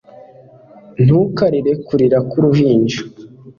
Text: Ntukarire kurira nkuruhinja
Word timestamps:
Ntukarire 1.03 1.71
kurira 1.85 2.17
nkuruhinja 2.25 3.01